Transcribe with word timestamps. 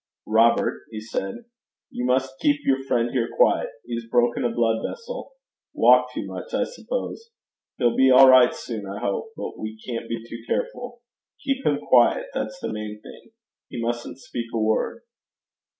'Robert,' 0.25 0.81
he 0.89 0.99
said, 0.99 1.45
'you 1.91 2.03
must 2.05 2.39
keep 2.39 2.59
your 2.65 2.83
friend 2.85 3.11
here 3.11 3.29
quiet. 3.37 3.69
He's 3.85 4.09
broken 4.09 4.43
a 4.43 4.49
blood 4.49 4.81
vessel 4.81 5.33
walked 5.75 6.15
too 6.15 6.25
much, 6.25 6.55
I 6.55 6.63
suppose. 6.63 7.29
He'll 7.77 7.95
be 7.95 8.09
all 8.09 8.27
right 8.27 8.51
soon, 8.51 8.87
I 8.87 8.97
hope; 8.97 9.29
but 9.37 9.59
we 9.59 9.79
can't 9.85 10.09
be 10.09 10.25
too 10.27 10.39
careful. 10.47 11.03
Keep 11.45 11.67
him 11.67 11.77
quiet 11.77 12.25
that's 12.33 12.57
the 12.59 12.73
main 12.73 12.99
thing. 13.03 13.29
He 13.69 13.79
mustn't 13.79 14.17
speak 14.17 14.47
a 14.51 14.57
word.' 14.59 15.03